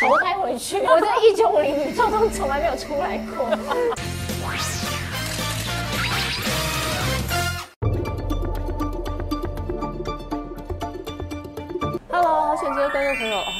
[0.00, 0.78] 投胎回去。
[0.78, 4.15] 我在一九五零宇宙中从来没有出来过。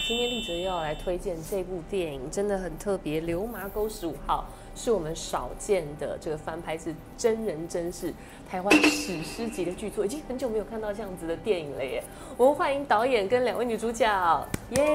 [0.06, 4.46] 今天丽哲又要来推荐这部电影，真的很特别，《流麻沟十五号》
[4.80, 8.14] 是我们少见的这个翻拍是真人真事，
[8.48, 12.00] 台湾史诗级的剧作，已经很久没有看到这样子的电影了耶。
[12.36, 14.94] 我们欢迎导演跟两位女主角，耶！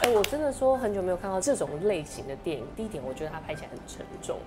[0.00, 2.66] 哎，我真的说很久没有看到这种类型的电影。
[2.74, 4.38] 第一点，我觉得它拍起来很沉重，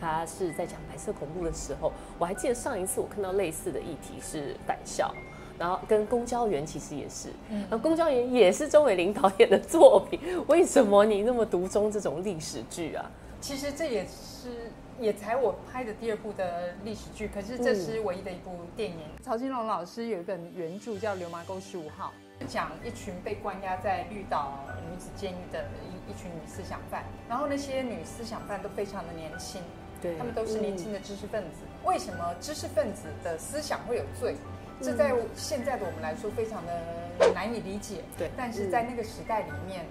[0.00, 1.92] 它是在讲白色恐怖的时候。
[2.18, 5.14] 我还记得上一次我看到类似的议题是返校。
[5.62, 10.18] 然后跟公交员其实也是，然后公交员也是周伟林导演的作品。
[10.48, 13.08] 为什么你那么独钟这种历史剧啊？
[13.40, 18.98] 其实这也是也才我拍的第二部的历史剧，可是这是唯一的一部电影。
[19.22, 22.12] 曹金龙老师有一本原著叫《流麻沟十五号》，
[22.48, 24.58] 讲一群被关押在绿岛
[24.90, 29.62] 女子监狱的一一群女思想犯，然后那些女思想犯都非常的年轻，
[30.02, 31.60] 对，他们都是年轻的知识分子。
[31.84, 34.34] 为什么知识分子的思想会有罪？
[34.82, 38.28] 这在现在的我们来说非常的难以理解，对。
[38.36, 39.86] 但是在那个时代里面，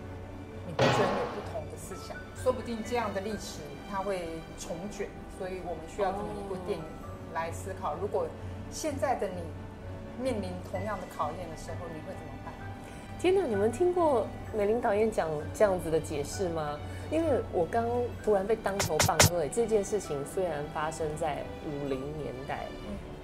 [0.68, 4.28] 你不准有不同的思想，说不定这样的历史它会
[4.60, 5.08] 重卷，
[5.40, 6.84] 所以我们需要这么一部电影
[7.34, 8.28] 来思考，如果
[8.70, 9.42] 现在的你
[10.22, 12.54] 面临同样的考验的时候，你会怎么办？
[13.18, 16.78] 天哪，你们听过美玲导演讲这样子的解释吗？
[17.10, 17.86] 因为我刚
[18.24, 22.66] 突然被当头棒喝，这件事情虽然发生在五零年代。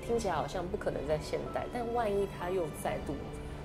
[0.08, 3.14] 听起来好像不可能在现代，但万一它又再度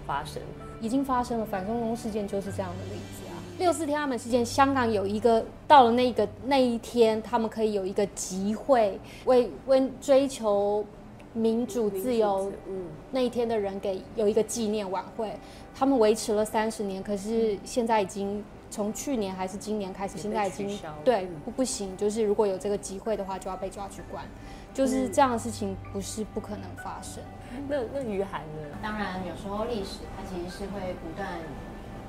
[0.05, 0.43] 发生，
[0.81, 1.47] 已经发生了。
[1.47, 3.39] 反送中事件就是这样的例子啊。
[3.59, 10.85] 六四天安门事件，香港有一个到了那个那一天，他们可以有一个集会，为为追求
[11.33, 15.31] 民主自由，嗯，那一天的人给有一个纪念晚会。
[15.75, 24.25] 他们维持了三十年，可是现在已经从去年还是今年开始，现在已经对不不行，就是如果有这个机会的话，就要被抓去关。
[24.73, 27.23] 就是这样的事情不是不可能发生。
[27.69, 28.73] 那那余涵呢？
[28.83, 31.29] 当然，有时候历史它其实是会不断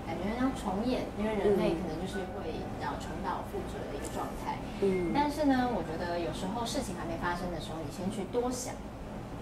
[0.08, 4.58] 感觉像重演，因为人类可能就是会要重蹈覆辙的一个状态。
[4.80, 5.12] 嗯。
[5.14, 8.74] 但是呢，我觉得有时候事情还没发生的时候，你先去多想，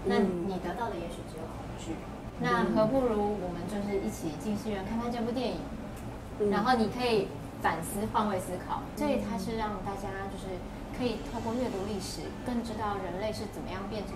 [0.04, 1.94] 那你得到的也许只有恐惧。
[2.40, 7.28] 那何不如我们就是一起进戏院看看这部电影，然后你可以
[7.62, 8.82] 反思、换位思考。
[8.96, 10.58] 所以它是让大家就是。
[11.02, 14.14] 可以透过阅读历史，更知道人类是怎么样变成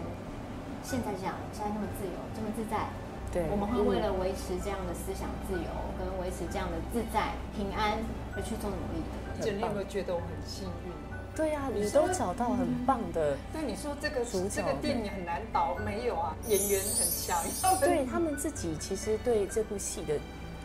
[0.84, 2.86] 现在这样，现在那么自由，这么自在。
[3.34, 5.66] 对，我们会为了维持这样的思想自由，
[5.98, 7.98] 跟维持这样的自在平安
[8.36, 9.50] 而去做努力的。
[9.50, 10.94] 你有没有觉得我很幸运？
[11.34, 13.36] 对啊，你都找到很棒的。
[13.53, 17.34] 对，你说这个这个电影很难导，没有啊，演员很强。
[17.80, 20.14] 对他们自己其实对这部戏的。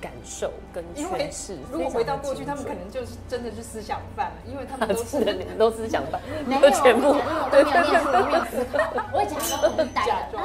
[0.02, 5.24] 感受跟诠释，如果回到过去，他们可能就是真的是思想 犯了，因为他们都是
[5.58, 7.14] 都思想犯，没有全部，
[7.52, 8.80] 对对对，没有思考，
[9.14, 10.44] 我假装假装。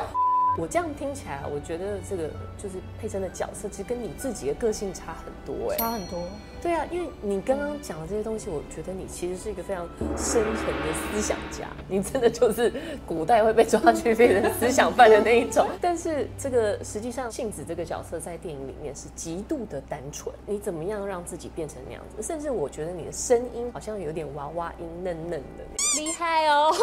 [0.59, 6.21] 我这样听起来，我觉得这个就是佩珍的角色，其实跟你自己的个性差很多，哎，差很多。
[6.62, 9.84] 对啊，因为你刚刚讲的这些东西，我觉得你其实是一个非常
[10.16, 12.72] 深沉的思想家，你真的就是
[13.04, 15.68] 古代会被抓去变成思想犯的那一种。
[15.82, 22.22] 但是这个实际上，杏子这个角色在电影里面是极度的单纯，你怎么样让自己变成那样子？
[22.22, 25.66] 甚至我觉得你的声音好像有点娃娃音，嫩嫩的，
[25.98, 26.72] 厉害哦。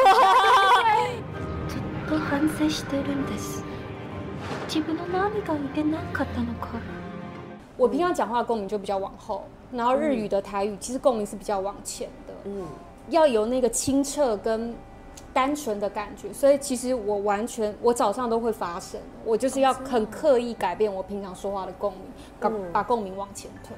[2.11, 3.63] 都反省してるんです。
[4.67, 6.81] 自分の何がいけなかったのか。
[7.77, 12.34] 我平常讲话共鸣就比较往后， 然后日语的台语其实共鸣是比较往前的。
[12.46, 12.66] 嗯，
[13.10, 14.74] 要有那个清澈跟
[15.34, 22.02] 单纯的感觉，所以其实我完全我早上都会发声，我就是要很刻意改变我平常说话的共鸣，
[22.40, 23.76] 把把共鸣往前推。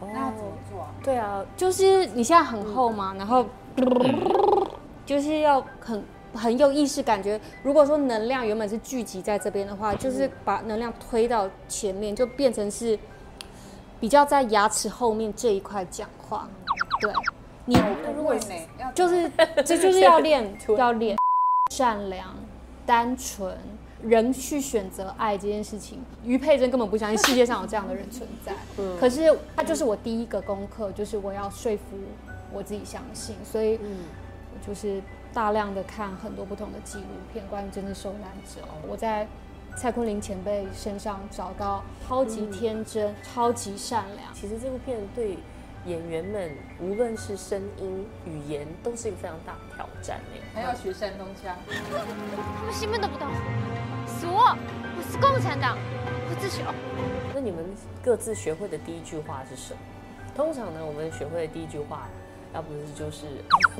[0.00, 0.86] 那怎么做？
[1.02, 3.44] 对啊，就是你现在很厚嘛，然后
[5.06, 6.02] 就是要很。
[6.34, 12.98] 很有意识，感觉如果说能量原本是聚集在这边的话，就是把能量推到前面，就变成是
[14.02, 16.48] 比较在牙齿后面这一块讲话。
[17.00, 17.12] 对，
[17.64, 17.80] 你
[18.16, 18.34] 如果
[18.92, 19.30] 就是
[19.64, 21.16] 这就是要练， 要练
[21.70, 22.34] 善良、
[22.84, 23.56] 单纯，
[24.02, 26.02] 人去选择爱这件事情。
[26.24, 28.52] 于佩珍根本不相信世界上有这样的人存在，
[28.98, 31.96] 可是他就是我第一个功课，就是我要说服
[32.52, 33.78] 我自己相信，所以
[34.66, 35.00] 就是。
[35.34, 38.60] 大量的看很多不同的纪录片，关于真正受难者。
[38.86, 39.26] 我在
[39.76, 44.32] 蔡坤林前辈身上找到超级天真、超级善良。
[44.32, 45.38] 其实这部片对
[45.86, 50.20] 演员们，无论是声音、语言，都是一个非常大的挑战
[50.54, 51.56] 还要学山东腔。
[52.58, 53.28] 他们新闻都不懂，
[54.06, 54.56] 是我，
[54.96, 56.72] 我是共产党，我不知晓。
[57.34, 57.64] 那你们
[58.04, 59.80] 各自学会的第一句话是什么？
[60.36, 62.08] 通常呢，我们学会的第一句话，
[62.54, 63.26] 要不是就是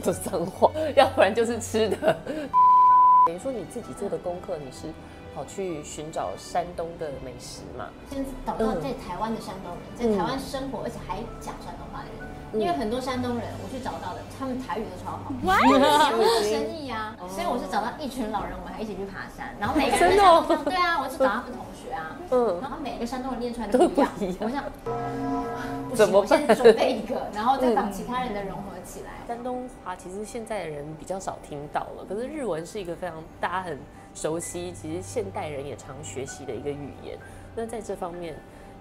[0.02, 1.96] 不 脏话，要不然就是吃的。
[3.24, 4.88] 等于说你自己做的功课，你是
[5.34, 7.86] 跑去寻找山东的美食嘛？
[8.10, 12.28] 先找到在台湾的山东人，在台湾生活而且还讲山东话的人。
[12.52, 15.32] 因为很多山东人，我去找到的，他们台语都超好，
[15.64, 20.44] 因为想做生意啊，所以我是找到一群老人，我们还一起去爬山，然后每个人真的哦。
[20.62, 22.60] 对啊，我是找他们同学啊，嗯。
[22.60, 24.44] 然后每个山东人念出来都不一样。
[24.44, 29.26] 我想不行，怎么我先办准备一个，然后再把其他人的融合起来。
[29.26, 33.78] 山东话其实现在的人比较少听到了，可是日文是一个非常大家很
[34.14, 37.18] 熟悉，其实现代人也常学习的一个语言。
[37.54, 38.34] 那在这方面，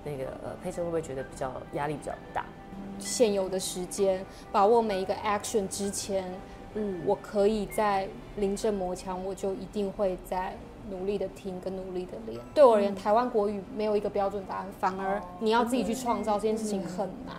[0.03, 2.45] 那个呃佩珍会不会觉得比较压力比较大？
[2.99, 6.23] 现有的时间，把握每一个 action 之前，
[6.75, 8.07] 嗯，我可以在
[8.37, 10.55] 临阵磨枪，我就一定会在
[10.89, 12.39] 努力的听跟努力的练。
[12.53, 17.35] 对我而言，台湾国语没有一个标准答案，反而你要自己去创造这件事情很难。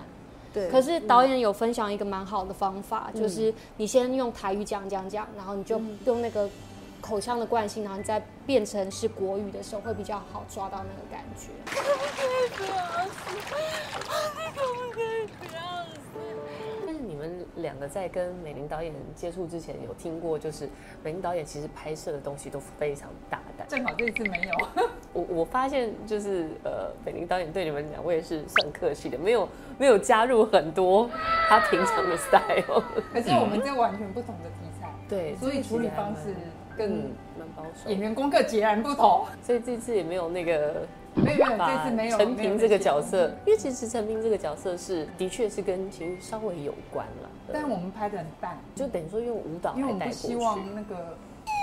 [0.52, 6.48] 对可是导演有分享一个蛮好的方法，就是你先用台语讲讲讲，然后你就用那个
[7.00, 11.48] 口腔的惯性，然后你再变成是国语的时候，会比较好抓到那个感觉。
[16.84, 20.68] 但是你们两个在跟美玲导演接触之前，有听过就是
[21.02, 23.66] 美玲导演其实拍摄的东西都非常大胆。
[23.68, 24.52] 正好这次没有。
[25.12, 29.48] 我我发现就是呃，北林导演对你们两位是算客气的，没有
[29.78, 31.08] 没有加入很多
[31.48, 32.82] 他平常的 style。
[33.12, 36.34] 可是我们这完全不同的题材，对，所以处理方式
[36.76, 38.00] 跟嗯蛮保守演。
[38.00, 39.26] 员功课截然不同。
[39.42, 47.30] 所以这次也没有那个没有这次没有陈平这个角，色，因为其实陈平这个角色是的确是跟其实稍微有关了。
[47.52, 51.16] 但我们拍的很淡，就等于说用舞蹈因为我们来带过去，不希望那个。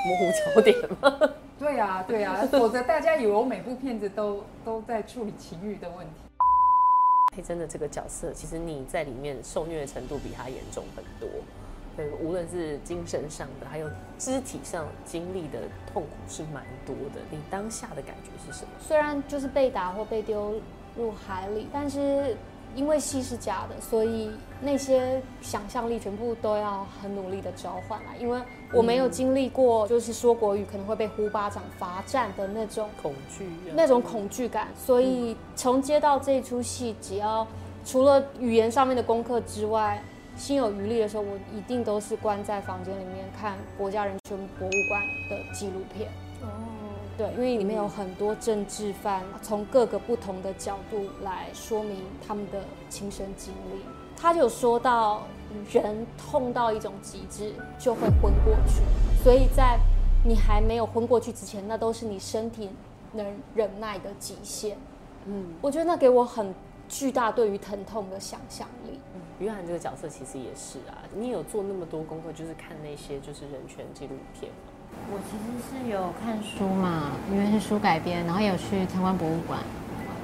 [0.05, 1.29] 模糊焦点嘛。
[1.59, 6.13] 对啊，对啊， 否则大家以为我每部片子都都在处理情欲的问题。
[7.35, 11.29] 佩珍的这个角色，其实你在里面受虐的程度比他严重很多。
[11.97, 15.59] 对，无论是精神上的，还有肢体上经历的
[15.91, 17.19] 痛苦是蛮多的。
[17.29, 18.71] 你当下的感觉是什么？
[18.79, 20.61] 虽然就是被打或被丢
[20.97, 22.37] 入海里，但是
[22.75, 24.31] 因为戏是假的，所以
[24.61, 28.15] 那些想象力全部都要很努力的召唤来。
[28.17, 28.39] 因为
[28.71, 37.45] 我没有经历过，就是说国语可能会被呼巴掌、罚站的那种恐惧、啊，那种恐惧感，所以从接到这出戏，只要
[37.83, 40.01] 除了语言上面的功课之外，
[40.37, 46.09] 心有余力的时候，我一定都是关在房间里面看国家人权博物馆的纪录片。
[46.41, 46.47] 哦，
[47.19, 53.81] 对，因为里面有很多政治犯，从各个不同的角度来说明他们的亲身经历。
[54.15, 55.23] 他就有说到，
[55.69, 58.81] 人痛到一种极致就会昏过去，
[59.21, 59.77] 所以在
[60.23, 62.69] 你还没有昏过去之前，那都是你身体
[63.11, 64.77] 能忍耐的极限。
[65.25, 66.55] 嗯，我觉得那给我很
[66.87, 68.97] 巨大对于疼痛的想象力。
[69.39, 74.71] 约翰这个角色其实也是啊，你有做那么多功课，就是看那些就是人权纪录片吗？
[75.11, 79.59] 我其实是有看书嘛，因为是书改编，然后也有去参观博物馆。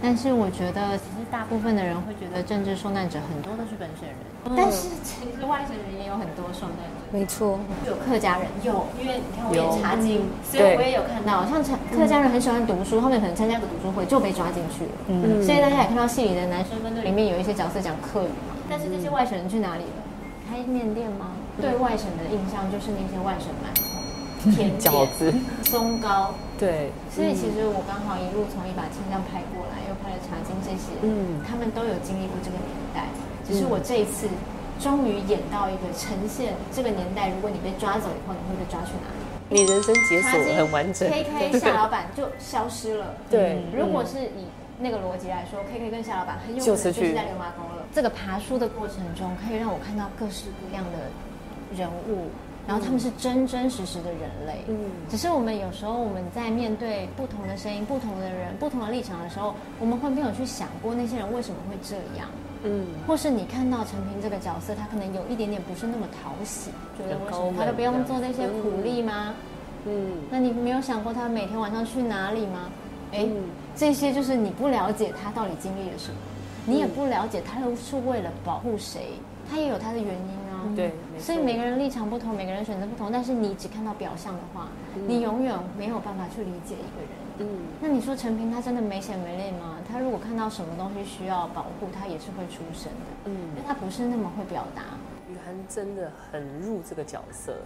[0.01, 7.01] 但是我觉得，其实大部分的人会觉得政治受难者很多都是本省人，但是其实外省人也有很多受难者。
[7.09, 7.57] 没错，
[7.87, 14.91] 有客家人有，因为你看我有演茶经，所以我也有看到，像客客家人很喜欢读书，他们可能参加个读书会就被抓进去了。
[15.07, 20.03] 嗯所以大家也看到戏里的男生分队里面有一些角色讲客语嘛，但是那些外省人去哪里了？
[20.45, 21.33] 开面店吗？
[21.59, 23.81] 对外省的印象就是那些外省馒头、
[24.79, 25.33] 饺子，
[25.65, 26.33] 松糕。
[26.57, 33.07] 对，所以其实我刚好一路从一把青这样拍过来，又拍了茶经这些，嗯他们都有经历过这个年代。
[33.43, 34.27] 只是我这一次
[34.79, 39.23] 终于演到一个呈现这个年代，如果你被抓走以后，你会被抓去哪里？
[39.49, 41.07] 你人生解锁很完整。
[41.11, 43.13] KK 夏老板就消失了。
[43.29, 44.47] 对嗯如果是以
[44.79, 47.85] 那个逻辑来说，KK 跟夏老板很有可能就是在流麻沟了。
[47.93, 51.11] 这个爬书的过程中，可以让我看到各式各样的
[51.77, 52.31] 人物，
[52.67, 54.63] 然后他们是真真实实的人类。
[54.67, 54.77] 嗯
[55.09, 62.27] 只是我们有时候我们在面对不同的声音、不同的人、不同的立场的时候，我们会没有去想过那些人为什么会这样。
[62.63, 69.35] 嗯，或是你看到陈平这个角色，他可能有一点点不是那么讨喜，觉得为什么他都不用做那些苦力吗？
[69.85, 72.71] 嗯那你没有想过他每天晚上去哪里吗？
[73.11, 73.43] 哎、嗯
[73.75, 76.17] 这些就是你不了解他到底经历了什么，
[76.65, 79.19] 你也不了解他又是为了保护谁，
[79.49, 80.65] 他也有他的原因啊。
[80.75, 84.67] 对，所以每个人立场不同，每个人选择不同，但是你只看到表象的话，
[85.07, 87.09] 你永远没有办法去理解一个人。
[87.37, 87.47] 嗯
[87.81, 89.77] 那你说陈平他真的没血没泪吗？
[89.85, 94.81] 他如果看到什么东西需要保护，他也是会出声的，嗯因为嗯，他不是那么会表达。
[95.29, 97.57] 雨涵真的很入这个角色，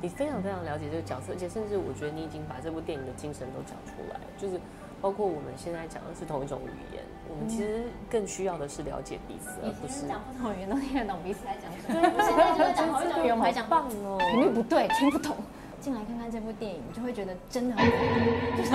[0.00, 4.58] 你非常非常了解这个角色，而且甚至我觉得你已经把这部电影的精神都讲出来了，就是
[5.00, 14.18] 包括我们现在讲的是同一种语言，我们其实更需要的是了解彼此，而不是前讲不同语言都听得懂彼此在讲什么，现在就是讲同一种语言，我们还讲棒哦。
[14.30, 15.36] 频率不对，听不懂。
[15.80, 18.16] 进来看看这部电影，你就会觉得真的很恐怖。
[18.58, 18.74] 就是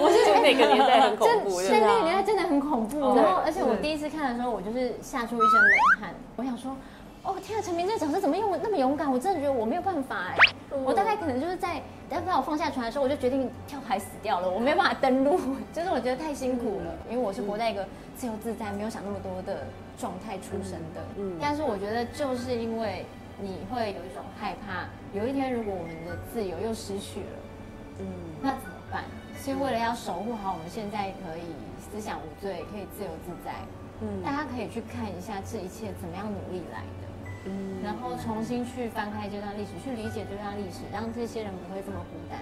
[0.00, 2.98] 我是觉得那个年代很恐怖，真的那个年代真的很恐怖。
[3.02, 5.70] 哦然后，而且我第一次看的时候，我就是吓出一身冷
[6.00, 6.14] 汗。
[6.36, 6.74] 我想说，
[7.22, 9.12] 哦天啊，陈明这角色怎么用那么勇敢？
[9.12, 10.36] 我真的觉得我没有办法哎。
[10.84, 14.48] 我大概可能就是在要把我放下船的时候，我就决定跳海死掉了。
[14.48, 15.38] 我没有办法登陆，
[15.72, 17.86] 就是我觉得太辛苦了，因为我是活在一个
[18.16, 19.66] 自由自在、没有想那么多的
[19.98, 21.00] 状态出生的。
[21.18, 23.04] 嗯但是我觉得就是因为
[23.40, 27.36] 你会有一种害怕，有一天如果我们的自由又失去了。
[28.00, 28.06] 嗯
[28.40, 29.04] 那怎么办？
[29.36, 31.42] 所以为了要守护好我们现在可以
[31.80, 33.52] 思想无罪，可以自由自在，
[34.00, 37.08] 嗯大家可以去看一下这一切怎么样努力来的，
[37.46, 37.80] 嗯。
[37.82, 42.38] 然后重新去翻开这段历史，去理解这段历史，让这些人不会这么孤单。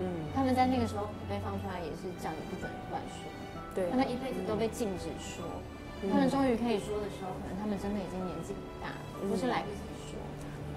[0.00, 3.28] 嗯，他们在那个时候被放出来，也是讲的不准乱说，
[3.74, 5.44] 对，他们一辈子都被禁止说，
[6.00, 6.08] 嗯。
[6.10, 8.96] 他们终于可以说的时候，可能他们真的已经年纪很大，
[9.28, 10.16] 不是来不及说。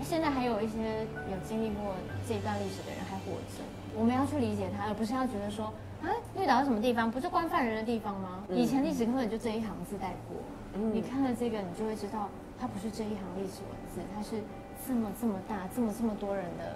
[0.03, 1.95] 现在还有一些有经历过
[2.27, 3.63] 这一段历史的人还活着，
[3.95, 5.71] 我们要去理解他，而不是要觉得说
[6.03, 7.09] 啊，绿岛是什么地方？
[7.09, 8.43] 不是关犯人的地方吗？
[8.51, 10.35] 以前历史课本就这一行字带过，
[10.91, 12.27] 你看了这个，你就会知道，
[12.59, 14.41] 它不是这一行历史文字，它是
[14.87, 16.75] 这么这么大，这么这么多人的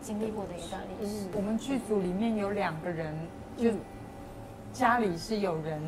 [0.00, 1.28] 经历过的一段历史。
[1.34, 3.14] 我们剧组里面有两个人，
[3.56, 3.70] 就
[4.72, 5.80] 家里是有人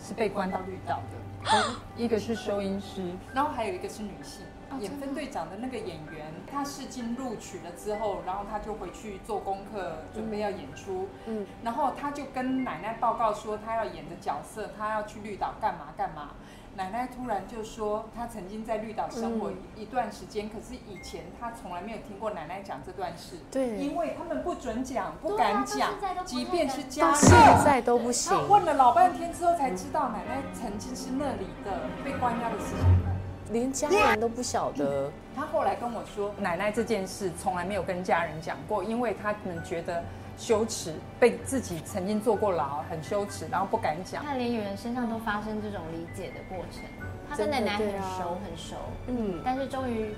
[0.00, 1.64] 是被关到绿岛的，
[1.96, 3.02] 一个是收音师，
[3.34, 4.44] 然后还有一个是女性。
[4.80, 11.08] 演分队长的那个演员，他试镜录取了之后，然后他就回去做功课，准备要演出。
[11.24, 16.32] 嗯嗯，然后他就跟奶奶报告说，他要演的角色，他要去绿岛干嘛干嘛。
[16.78, 23.34] 奶奶突然就说，她曾经在绿岛生活一段时间，可是以前她从来没有听过奶奶讲这段事。
[23.50, 25.90] 对因为他们不准讲，不敢讲
[26.24, 27.20] 即便是家到人。
[27.20, 28.48] 现在都不行。
[28.48, 33.18] 问了老半天之后才知道，奶奶曾经是那里的被关押的思想犯。
[33.50, 40.04] 连家人都不晓得，他后来跟我说，奶奶这件事从来没有跟家人讲过，因为他们觉得
[40.38, 44.24] 羞耻，被自己曾经坐过牢，很羞耻，然后不敢讲。
[44.24, 46.84] 看连女人身上都发生这种理解的过程，
[47.28, 48.76] 他跟奶奶很熟很熟，
[49.08, 50.14] 嗯，但是终于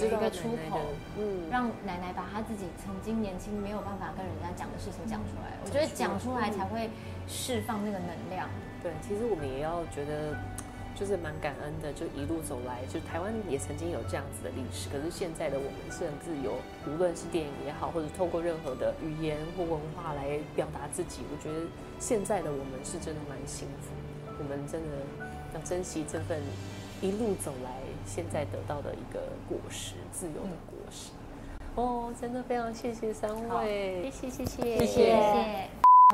[0.00, 0.80] 有一个出口，
[1.18, 5.58] 嗯，让奶奶把她自己曾经年轻没有办法跟人家讲的事情讲出来。
[5.64, 6.88] 我觉得讲出来才会
[7.26, 8.48] 释放那个能量。
[8.82, 10.36] 对，其实我们也要觉得，
[10.94, 14.88] 就是蛮感恩的，就一路走来，就台湾也曾经有这样子的历史。
[14.88, 16.54] 可是现在的我们是很自由，
[16.86, 21.66] 无论是电影也好，或者透过任何的语言或文化来表达自己，我觉得
[21.98, 23.92] 现在的我们是真的蛮幸福。
[24.38, 24.88] 我们真的
[25.54, 26.40] 要珍惜这份
[27.00, 27.70] 一路走来
[28.06, 31.10] 现在得到的一个果实——自由的果实。
[31.74, 35.68] 哦，真的非常谢谢三位，谢谢谢谢谢谢。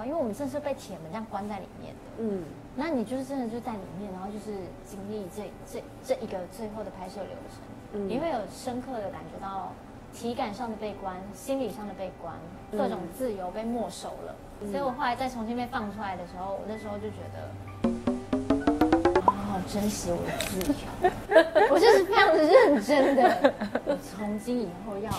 [0.05, 2.01] 因为我们正是被铁门这样关在里面的。
[2.19, 2.43] 嗯。
[2.81, 4.57] 那你就是真的就在里面，然后就是
[4.89, 7.61] 经历这这这一个最后的拍摄流程，
[7.93, 9.71] 嗯你会有深刻的感觉到
[10.15, 12.35] 体感上的被关，心理上的被关，
[12.73, 14.35] 各种自由被没收了。
[14.73, 23.53] 所以我后来再重新被放出来的时候，我那时候就觉得， 好好珍惜我的自由， 我就是非常认真的，
[23.85, 25.11] 我从今以后要。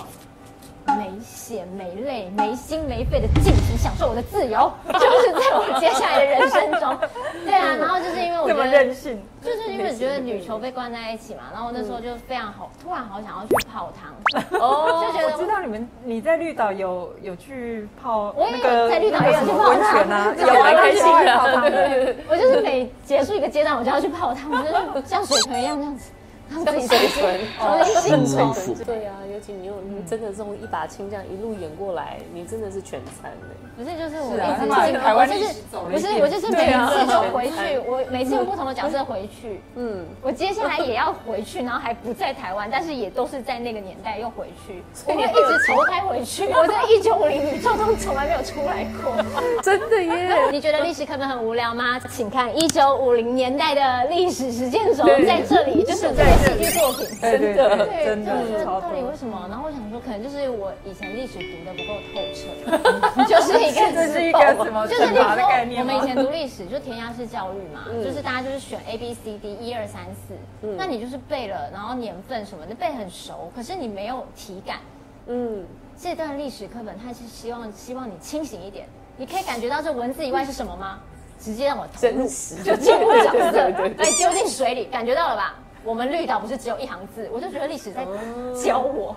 [0.97, 6.97] 没血没泪没心没肺的尽情享受我的自由， 就是在我接下来的人生中，
[7.45, 22.15] 对啊， 然后就是因为我觉得，性，就是因为觉得女球被关在一起嘛，然后我那时候就非常好，突然好想要去泡汤， 哦就觉得我知道你们你在绿岛有有去泡我也那个在绿岛有去泡温泉啊，汤有蛮开心的。
[22.27, 24.67] 我就是每结束一个阶段，我就要去泡汤，我就
[25.01, 26.11] 是像水豚一样这样子，
[26.65, 28.85] 让自己水豚重新兴冲。
[28.85, 33.47] 对啊，尤其你有你真的这种一把青这样一路演过来，你真的是全餐的。
[33.77, 46.47] 不是，就是我一直他把进台湾就是不是，我就是每次就回去，我每次用不同的角色回去，嗯，我接下来也要回去，然后还不在台湾，但是也都是在那个年代又回去， 我一直投胎回去。
[46.47, 49.15] 我在一九五零宇宙中从来没有出来过。
[49.63, 50.49] 真的耶。
[50.51, 51.99] 你觉得历史课本很无聊吗？
[52.11, 56.10] 请看一九五零年代的历史实践轴，对在这里就是
[57.21, 59.11] 真的对，就是到底为。
[59.15, 59.45] 什么？
[59.51, 62.49] 然后我想说，可能就是我以前历史读的不够透彻，
[63.29, 65.35] 就是一个这是一个什么就是你说，
[65.65, 65.79] 念？
[65.79, 70.33] 我们以前读历史就填鸭式教育嘛，嗯就是大家就是选 A B C D 一二三四，
[70.75, 74.77] 那你就是背了，然后年份什么的背很熟，可是你没有体感。
[75.27, 75.63] 嗯，
[75.95, 78.87] 这段历史课本它是希望希望你清醒一点，
[79.17, 80.99] 你可以感觉到这文字以外是什么吗？
[81.39, 82.27] 直接让我投入
[82.63, 85.55] 就进入角色对 对对，对把你丢进水里，感觉到了吧？
[85.83, 88.05] 我们绿岛不是只有一行字，我就觉得历史在
[88.63, 89.15] 教我，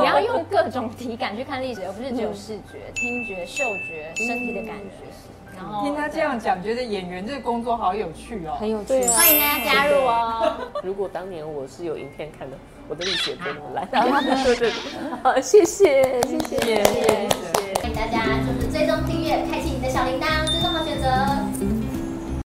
[0.00, 5.06] 你要用各种体感去看历史，而不是只有视觉、听觉、嗅觉、身体的感觉。
[5.56, 10.56] 然后听他这样讲，觉得演员这个工作好有趣哦，很有趣，欢迎大家加入哦。
[10.82, 12.56] 如果当年我是有影片看的，
[12.88, 13.88] 我的历史也这么烂。
[14.42, 14.70] 对对
[15.22, 16.58] 对，谢谢谢谢。
[16.58, 17.14] 谢谢，
[17.80, 21.73] 欢迎大家就是追踪订阅，开启你的小铃铛，追踪好选择。